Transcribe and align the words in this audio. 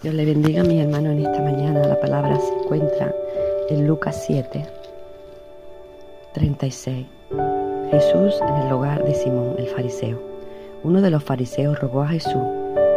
Dios 0.00 0.14
le 0.14 0.24
bendiga 0.24 0.60
a 0.60 0.64
mis 0.64 0.80
hermanos 0.80 1.10
en 1.10 1.26
esta 1.26 1.42
mañana. 1.42 1.80
La 1.80 1.98
palabra 1.98 2.38
se 2.38 2.54
encuentra 2.54 3.12
en 3.68 3.88
Lucas 3.88 4.22
7, 4.28 4.64
36. 6.34 7.04
Jesús 7.90 8.40
en 8.48 8.54
el 8.62 8.72
hogar 8.72 9.04
de 9.04 9.12
Simón 9.12 9.56
el 9.58 9.66
fariseo. 9.66 10.20
Uno 10.84 11.00
de 11.00 11.10
los 11.10 11.24
fariseos 11.24 11.80
rogó 11.80 12.02
a 12.02 12.08
Jesús 12.08 12.40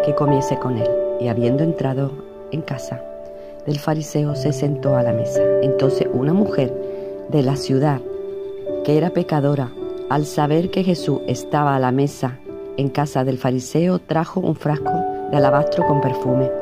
que 0.06 0.14
comiese 0.14 0.60
con 0.60 0.78
él, 0.78 0.88
y 1.20 1.28
habiendo 1.30 1.64
entrado 1.64 2.12
en 2.52 2.62
casa 2.62 3.02
del 3.66 3.80
fariseo 3.80 4.36
se 4.36 4.54
sentó 4.54 4.96
a 4.96 5.02
la 5.02 5.12
mesa. 5.12 5.42
Entonces 5.64 6.08
una 6.14 6.34
mujer 6.34 6.72
de 7.30 7.42
la 7.42 7.56
ciudad, 7.56 8.00
que 8.86 8.96
era 8.96 9.10
pecadora, 9.10 9.72
al 10.10 10.28
saber 10.28 10.70
que 10.70 10.84
Jesús 10.84 11.22
estaba 11.26 11.76
a 11.76 11.80
la 11.80 11.92
mesa 11.92 12.38
en 12.78 12.90
casa 12.90 13.24
del 13.24 13.40
fariseo, 13.40 13.98
trajo 13.98 14.40
un 14.40 14.56
frasco 14.56 15.04
de 15.32 15.38
alabastro 15.38 15.88
con 15.88 16.00
perfume 16.00 16.61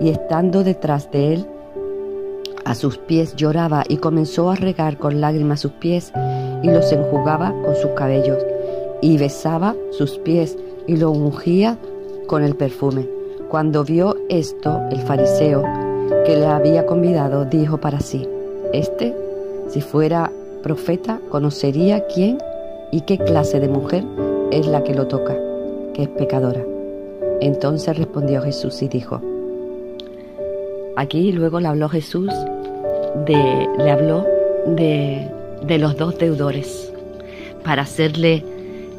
y 0.00 0.08
estando 0.08 0.64
detrás 0.64 1.10
de 1.10 1.34
él, 1.34 1.46
a 2.64 2.74
sus 2.74 2.98
pies 2.98 3.36
lloraba 3.36 3.84
y 3.88 3.96
comenzó 3.96 4.50
a 4.50 4.56
regar 4.56 4.96
con 4.96 5.20
lágrimas 5.20 5.60
sus 5.60 5.72
pies 5.72 6.12
y 6.62 6.70
los 6.70 6.92
enjugaba 6.92 7.54
con 7.64 7.74
sus 7.76 7.90
cabellos 7.92 8.38
y 9.00 9.16
besaba 9.18 9.74
sus 9.92 10.18
pies 10.18 10.56
y 10.86 10.96
lo 10.96 11.10
ungía 11.10 11.78
con 12.26 12.42
el 12.42 12.54
perfume. 12.54 13.08
Cuando 13.48 13.84
vio 13.84 14.16
esto, 14.28 14.80
el 14.90 15.00
fariseo 15.00 15.62
que 16.24 16.36
le 16.36 16.46
había 16.46 16.86
convidado 16.86 17.44
dijo 17.44 17.78
para 17.78 18.00
sí, 18.00 18.28
este, 18.72 19.16
si 19.68 19.80
fuera 19.80 20.30
profeta, 20.62 21.20
conocería 21.30 22.06
quién 22.06 22.38
y 22.92 23.02
qué 23.02 23.18
clase 23.18 23.58
de 23.60 23.68
mujer 23.68 24.04
es 24.50 24.66
la 24.66 24.84
que 24.84 24.94
lo 24.94 25.06
toca, 25.08 25.36
que 25.94 26.02
es 26.02 26.08
pecadora. 26.10 26.64
Entonces 27.40 27.96
respondió 27.96 28.42
Jesús 28.42 28.82
y 28.82 28.88
dijo, 28.88 29.20
Aquí 30.96 31.32
luego 31.32 31.60
le 31.60 31.68
habló 31.68 31.88
Jesús, 31.88 32.30
de, 33.26 33.68
le 33.78 33.90
habló 33.90 34.26
de, 34.66 35.28
de 35.62 35.78
los 35.78 35.96
dos 35.96 36.18
deudores, 36.18 36.92
para 37.64 37.82
hacerle 37.82 38.44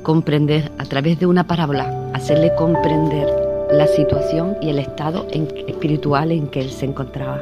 comprender 0.04 0.72
a 0.78 0.86
través 0.86 1.20
de 1.20 1.26
una 1.26 1.46
parábola, 1.46 2.12
hacerle 2.14 2.54
comprender 2.56 3.28
la 3.72 3.88
situación 3.88 4.56
y 4.62 4.70
el 4.70 4.80
estado 4.80 5.28
espiritual 5.32 6.32
en 6.32 6.48
que 6.48 6.62
él 6.62 6.70
se 6.70 6.86
encontraba. 6.86 7.42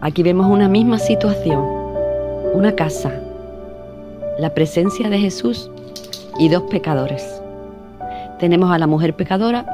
Aquí 0.00 0.22
vemos 0.22 0.46
una 0.46 0.68
misma 0.68 0.98
situación, 0.98 1.64
una 2.54 2.74
casa, 2.74 3.12
la 4.38 4.52
presencia 4.54 5.08
de 5.08 5.18
Jesús 5.18 5.70
y 6.38 6.48
dos 6.48 6.64
pecadores. 6.64 7.40
Tenemos 8.38 8.70
a 8.70 8.78
la 8.78 8.86
mujer 8.86 9.14
pecadora 9.14 9.64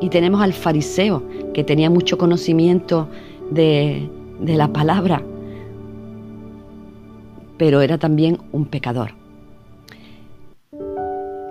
y 0.00 0.08
tenemos 0.08 0.40
al 0.40 0.52
fariseo, 0.52 1.22
que 1.52 1.64
tenía 1.64 1.90
mucho 1.90 2.18
conocimiento 2.18 3.08
de, 3.50 4.08
de 4.40 4.56
la 4.56 4.68
palabra, 4.68 5.22
pero 7.58 7.80
era 7.82 7.98
también 7.98 8.38
un 8.52 8.66
pecador. 8.66 9.12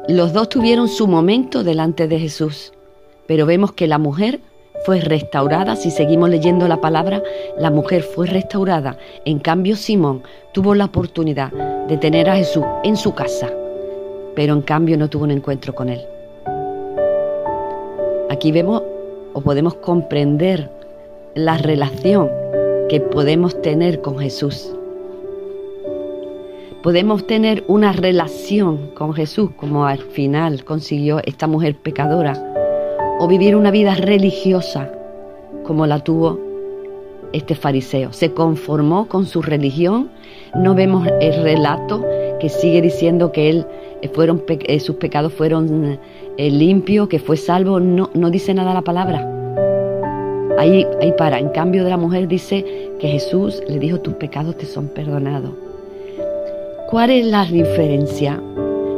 Los 0.08 0.34
dos 0.34 0.50
tuvieron 0.50 0.88
su 0.88 1.08
momento 1.08 1.64
delante 1.64 2.08
de 2.08 2.20
Jesús, 2.20 2.74
pero 3.28 3.46
vemos 3.46 3.74
que 3.74 3.86
la 3.86 4.00
mujer 4.00 4.42
fue 4.86 5.02
restaurada, 5.02 5.76
si 5.76 5.92
seguimos 5.92 6.30
leyendo 6.30 6.68
la 6.68 6.82
palabra, 6.82 7.22
la 7.58 7.70
mujer 7.70 8.02
fue 8.02 8.26
restaurada. 8.28 8.98
En 9.26 9.40
cambio, 9.40 9.76
Simón 9.76 10.24
tuvo 10.54 10.74
la 10.74 10.86
oportunidad 10.86 11.52
de 11.88 11.98
tener 11.98 12.30
a 12.30 12.38
Jesús 12.38 12.64
en 12.84 12.96
su 12.96 13.14
casa, 13.14 13.52
pero 14.36 14.54
en 14.54 14.62
cambio 14.62 14.98
no 14.98 15.10
tuvo 15.10 15.26
un 15.26 15.32
encuentro 15.32 15.76
con 15.76 15.90
él. 15.90 16.02
Aquí 18.30 18.52
vemos 18.52 18.84
o 19.34 19.42
podemos 19.42 19.74
comprender 19.76 20.70
la 21.34 21.58
relación 21.58 22.30
que 22.88 23.00
podemos 23.00 23.60
tener 23.62 24.02
con 24.02 24.20
Jesús. 24.20 24.72
Podemos 26.84 27.26
tener 27.26 27.64
una 27.68 27.92
relación 27.92 28.92
con 28.94 29.14
Jesús 29.14 29.50
como 29.58 29.86
al 29.86 30.00
final 30.00 30.64
consiguió 30.64 31.20
esta 31.26 31.48
mujer 31.48 31.76
pecadora 31.76 32.34
o 33.20 33.28
vivir 33.28 33.56
una 33.56 33.72
vida 33.72 33.96
religiosa 33.96 34.92
como 35.66 35.88
la 35.88 36.04
tuvo 36.04 36.40
este 37.34 37.56
fariseo. 37.56 38.14
Se 38.14 38.32
conformó 38.34 39.08
con 39.08 39.26
su 39.26 39.42
religión. 39.42 40.10
No 40.56 40.76
vemos 40.76 41.08
el 41.20 41.44
relato 41.44 42.06
que 42.40 42.50
sigue 42.50 42.82
diciendo 42.82 43.32
que 43.32 43.50
eh, 43.50 43.66
eh, 44.02 44.80
sus 44.80 44.96
pecados 44.96 45.34
fueron 45.34 46.00
eh, 46.40 46.50
limpios, 46.50 47.10
que 47.10 47.20
fue 47.20 47.36
salvo. 47.36 47.82
No, 47.82 48.10
no 48.14 48.30
dice 48.30 48.54
nada 48.54 48.74
la 48.74 48.82
palabra. 48.82 49.28
Ahí, 50.58 50.88
ahí 51.02 51.14
para. 51.18 51.38
En 51.38 51.50
cambio 51.50 51.84
de 51.84 51.90
la 51.90 51.98
mujer 51.98 52.30
dice 52.30 52.66
que 52.98 53.10
Jesús 53.10 53.62
le 53.68 53.78
dijo 53.78 54.00
tus 54.00 54.14
pecados 54.14 54.58
te 54.58 54.66
son 54.66 54.88
perdonados. 54.88 55.52
¿Cuál 56.90 57.10
es 57.10 57.26
la 57.26 57.44
diferencia? 57.44 58.42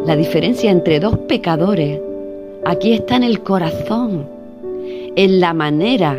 La 0.06 0.16
diferencia 0.16 0.69
entre 0.69 1.00
dos 1.00 1.18
pecadores 1.28 2.00
aquí 2.63 2.94
está 2.94 3.16
en 3.16 3.24
el 3.24 3.41
corazón, 3.41 4.28
en 5.16 5.40
la 5.40 5.56
manera 5.56 6.16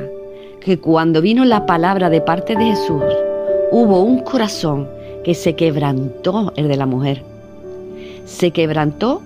que 0.60 0.78
cuando 0.78 1.22
vino 1.22 1.44
la 1.44 1.66
palabra 1.66 2.10
de 2.10 2.20
parte 2.20 2.56
de 2.56 2.64
Jesús, 2.64 3.04
hubo 3.70 4.02
un 4.02 4.22
corazón 4.22 4.88
que 5.22 5.34
se 5.34 5.54
quebrantó, 5.54 6.52
el 6.56 6.66
de 6.66 6.76
la 6.76 6.86
mujer. 6.86 7.22
Se 8.24 8.50
quebrantó 8.50 9.22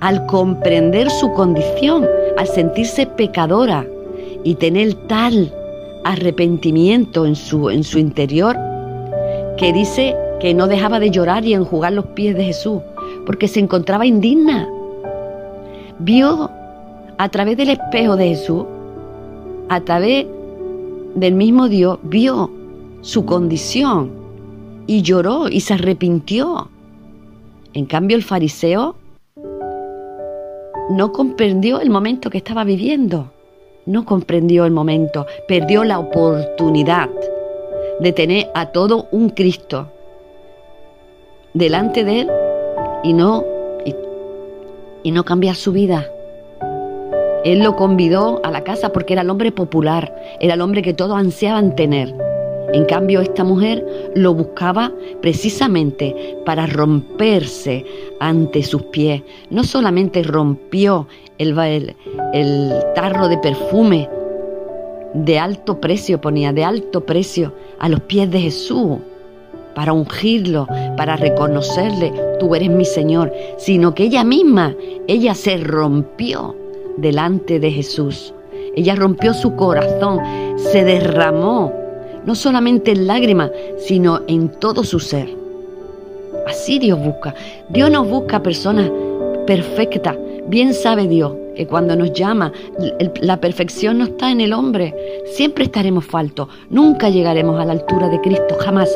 al 0.00 0.26
comprender 0.26 1.10
su 1.10 1.32
condición, 1.32 2.06
al 2.36 2.46
sentirse 2.46 3.06
pecadora 3.06 3.86
y 4.42 4.54
tener 4.56 4.94
tal 5.06 5.52
arrepentimiento 6.04 7.26
en 7.26 7.34
su, 7.34 7.70
en 7.70 7.82
su 7.82 7.98
interior 7.98 8.56
que 9.56 9.72
dice 9.72 10.14
que 10.40 10.52
no 10.52 10.66
dejaba 10.66 11.00
de 11.00 11.10
llorar 11.10 11.44
y 11.44 11.54
enjugar 11.54 11.92
los 11.92 12.06
pies 12.06 12.36
de 12.36 12.44
Jesús 12.44 12.82
porque 13.24 13.48
se 13.48 13.60
encontraba 13.60 14.06
indigna. 14.06 14.68
Vio 15.98 16.50
a 17.16 17.28
través 17.28 17.56
del 17.56 17.70
espejo 17.70 18.16
de 18.16 18.28
Jesús, 18.28 18.64
a 19.68 19.80
través 19.80 20.26
del 21.14 21.34
mismo 21.34 21.68
Dios, 21.68 21.98
vio 22.02 22.50
su 23.00 23.24
condición 23.24 24.10
y 24.86 25.02
lloró 25.02 25.48
y 25.48 25.60
se 25.60 25.74
arrepintió. 25.74 26.68
En 27.72 27.86
cambio 27.86 28.16
el 28.16 28.22
fariseo 28.22 28.96
no 30.90 31.12
comprendió 31.12 31.80
el 31.80 31.90
momento 31.90 32.30
que 32.30 32.38
estaba 32.38 32.64
viviendo, 32.64 33.30
no 33.86 34.04
comprendió 34.04 34.64
el 34.64 34.72
momento, 34.72 35.26
perdió 35.48 35.84
la 35.84 35.98
oportunidad 35.98 37.08
de 38.00 38.12
tener 38.12 38.50
a 38.54 38.66
todo 38.66 39.08
un 39.10 39.30
Cristo 39.30 39.88
delante 41.54 42.04
de 42.04 42.22
él 42.22 42.30
y 43.02 43.12
no, 43.12 43.44
y, 45.02 45.10
no 45.10 45.24
cambiar 45.24 45.54
su 45.54 45.72
vida. 45.72 46.06
Él 47.44 47.60
lo 47.60 47.76
convidó 47.76 48.40
a 48.42 48.50
la 48.50 48.64
casa 48.64 48.90
porque 48.90 49.12
era 49.12 49.22
el 49.22 49.30
hombre 49.30 49.52
popular, 49.52 50.14
era 50.40 50.54
el 50.54 50.60
hombre 50.60 50.82
que 50.82 50.94
todos 50.94 51.16
ansiaban 51.16 51.76
tener. 51.76 52.14
En 52.74 52.86
cambio, 52.86 53.20
esta 53.20 53.44
mujer 53.44 53.86
lo 54.16 54.34
buscaba 54.34 54.90
precisamente 55.22 56.36
para 56.44 56.66
romperse 56.66 57.84
ante 58.18 58.64
sus 58.64 58.82
pies. 58.86 59.22
No 59.48 59.62
solamente 59.62 60.24
rompió 60.24 61.06
el, 61.38 61.94
el, 62.32 62.72
tarro 62.96 63.28
de 63.28 63.38
perfume 63.38 64.10
de 65.14 65.38
alto 65.38 65.80
precio, 65.80 66.20
ponía 66.20 66.52
de 66.52 66.64
alto 66.64 67.06
precio 67.06 67.54
a 67.78 67.88
los 67.88 68.00
pies 68.00 68.28
de 68.32 68.40
Jesús, 68.40 68.98
para 69.76 69.92
ungirlo, 69.92 70.66
para 70.96 71.14
reconocerle, 71.14 72.12
tú 72.40 72.56
eres 72.56 72.70
mi 72.70 72.84
Señor, 72.84 73.32
sino 73.56 73.94
que 73.94 74.02
ella 74.02 74.24
misma, 74.24 74.74
ella 75.06 75.36
se 75.36 75.58
rompió 75.58 76.56
delante 76.96 77.60
de 77.60 77.70
Jesús. 77.70 78.34
Ella 78.74 78.96
rompió 78.96 79.32
su 79.32 79.54
corazón, 79.54 80.18
se 80.56 80.82
derramó, 80.82 81.83
no 82.26 82.34
solamente 82.34 82.92
en 82.92 83.06
lágrimas, 83.06 83.50
sino 83.78 84.20
en 84.26 84.48
todo 84.48 84.84
su 84.84 85.00
ser. 85.00 85.28
Así 86.46 86.78
Dios 86.78 86.98
busca. 86.98 87.34
Dios 87.68 87.90
nos 87.90 88.08
busca 88.08 88.42
personas 88.42 88.90
perfectas. 89.46 90.16
Bien 90.48 90.74
sabe 90.74 91.08
Dios 91.08 91.32
que 91.56 91.66
cuando 91.66 91.96
nos 91.96 92.12
llama, 92.12 92.52
la 93.20 93.38
perfección 93.38 93.98
no 93.98 94.04
está 94.04 94.30
en 94.30 94.40
el 94.40 94.52
hombre. 94.52 94.94
Siempre 95.26 95.64
estaremos 95.64 96.04
faltos. 96.04 96.48
Nunca 96.70 97.08
llegaremos 97.08 97.60
a 97.60 97.64
la 97.64 97.72
altura 97.72 98.08
de 98.08 98.20
Cristo, 98.20 98.56
jamás. 98.58 98.90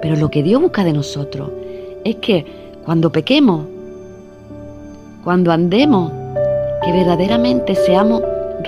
Pero 0.00 0.16
lo 0.16 0.30
que 0.30 0.42
Dios 0.42 0.60
busca 0.60 0.84
de 0.84 0.92
nosotros 0.92 1.50
es 2.04 2.16
que 2.16 2.44
cuando 2.84 3.12
pequemos, 3.12 3.66
cuando 5.22 5.52
andemos 5.52 6.10
que 6.84 6.92
verdaderamente 6.92 7.74
seamos 7.74 8.22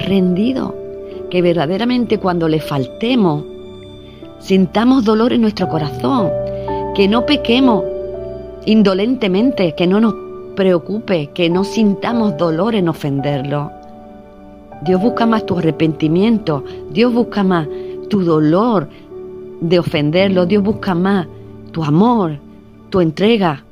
rendidos, 0.07 0.73
que 1.31 1.43
verdaderamente 1.43 2.19
cuando 2.19 2.49
le 2.49 2.61
faltemos, 2.61 3.45
sintamos 4.41 5.05
dolor 5.05 5.33
en 5.33 5.43
nuestro 5.43 5.69
corazón, 5.69 6.31
que 6.95 7.09
no 7.09 7.25
pequemos 7.27 7.85
indolentemente, 8.67 9.75
que 9.75 9.87
no 9.87 10.01
nos 10.01 10.15
preocupe, 10.57 11.31
que 11.33 11.49
no 11.49 11.65
sintamos 11.65 12.37
dolor 12.37 12.75
en 12.75 12.89
ofenderlo. 12.89 13.71
Dios 14.83 15.01
busca 15.01 15.27
más 15.27 15.47
tu 15.47 15.59
arrepentimiento, 15.59 16.65
Dios 16.91 17.13
busca 17.13 17.45
más 17.45 17.69
tu 18.09 18.25
dolor 18.25 18.89
de 19.61 19.79
ofenderlo, 19.79 20.47
Dios 20.47 20.63
busca 20.63 20.95
más 20.95 21.27
tu 21.73 21.85
amor, 21.85 22.39
tu 22.89 23.01
entrega, 23.01 23.65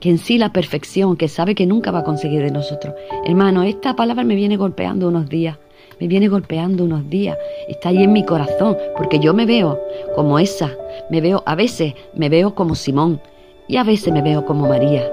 que 0.00 0.10
en 0.10 0.18
sí 0.18 0.38
la 0.38 0.52
perfección, 0.52 1.16
que 1.16 1.28
sabe 1.28 1.54
que 1.54 1.66
nunca 1.66 1.90
va 1.90 2.00
a 2.00 2.04
conseguir 2.04 2.42
de 2.42 2.50
nosotros. 2.50 2.94
Hermano, 3.24 3.62
esta 3.62 3.94
palabra 3.94 4.24
me 4.24 4.34
viene 4.34 4.56
golpeando 4.56 5.08
unos 5.08 5.28
días, 5.28 5.58
me 6.00 6.08
viene 6.08 6.28
golpeando 6.28 6.84
unos 6.84 7.08
días, 7.10 7.36
está 7.68 7.90
ahí 7.90 8.02
en 8.02 8.12
mi 8.12 8.24
corazón, 8.24 8.76
porque 8.96 9.18
yo 9.18 9.34
me 9.34 9.44
veo 9.44 9.78
como 10.14 10.38
esa, 10.38 10.70
me 11.10 11.20
veo, 11.20 11.42
a 11.44 11.54
veces 11.54 11.94
me 12.14 12.30
veo 12.30 12.54
como 12.54 12.74
Simón 12.74 13.20
y 13.68 13.76
a 13.76 13.84
veces 13.84 14.12
me 14.12 14.22
veo 14.22 14.46
como 14.46 14.66
María, 14.66 15.10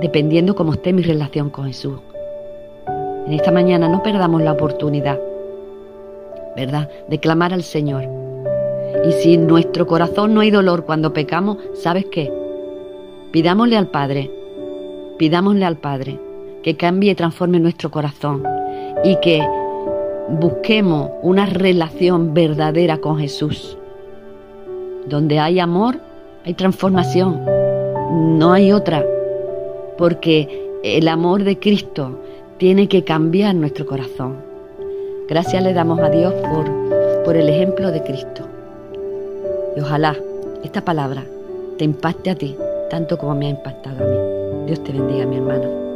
dependiendo 0.00 0.54
cómo 0.54 0.74
esté 0.74 0.92
mi 0.92 1.02
relación 1.02 1.50
con 1.50 1.66
Jesús. 1.66 1.98
En 3.26 3.32
esta 3.32 3.50
mañana 3.50 3.88
no 3.88 4.02
perdamos 4.02 4.42
la 4.42 4.52
oportunidad, 4.52 5.18
¿verdad?, 6.56 6.88
de 7.08 7.18
clamar 7.18 7.52
al 7.52 7.64
Señor. 7.64 8.04
Y 9.04 9.12
si 9.12 9.34
en 9.34 9.46
nuestro 9.48 9.86
corazón 9.86 10.34
no 10.34 10.40
hay 10.40 10.50
dolor 10.50 10.84
cuando 10.84 11.12
pecamos, 11.12 11.58
¿sabes 11.74 12.06
qué? 12.12 12.32
Pidámosle 13.32 13.76
al 13.76 13.88
Padre, 13.88 14.30
pidámosle 15.18 15.64
al 15.64 15.76
Padre 15.76 16.18
que 16.62 16.76
cambie 16.76 17.12
y 17.12 17.14
transforme 17.14 17.58
nuestro 17.58 17.90
corazón 17.90 18.42
y 19.04 19.16
que 19.20 19.46
busquemos 20.38 21.10
una 21.22 21.46
relación 21.46 22.34
verdadera 22.34 22.98
con 22.98 23.18
Jesús. 23.18 23.76
Donde 25.06 25.38
hay 25.38 25.58
amor, 25.58 25.96
hay 26.44 26.54
transformación, 26.54 27.40
no 28.38 28.52
hay 28.52 28.72
otra, 28.72 29.04
porque 29.98 30.68
el 30.82 31.08
amor 31.08 31.44
de 31.44 31.58
Cristo 31.58 32.20
tiene 32.58 32.88
que 32.88 33.04
cambiar 33.04 33.54
nuestro 33.54 33.86
corazón. 33.86 34.36
Gracias 35.28 35.62
le 35.62 35.72
damos 35.72 36.00
a 36.00 36.10
Dios 36.10 36.32
por, 36.34 36.70
por 37.24 37.36
el 37.36 37.48
ejemplo 37.48 37.90
de 37.90 38.02
Cristo. 38.02 38.46
Y 39.76 39.80
ojalá 39.80 40.16
esta 40.64 40.84
palabra 40.84 41.24
te 41.78 41.84
impacte 41.84 42.30
a 42.30 42.34
ti 42.34 42.56
tanto 42.90 43.16
como 43.16 43.34
me 43.34 43.46
ha 43.46 43.50
impactado 43.50 44.04
a 44.04 44.08
mí. 44.08 44.66
Dios 44.66 44.84
te 44.84 44.92
bendiga, 44.92 45.24
mi 45.24 45.36
hermano. 45.36 45.89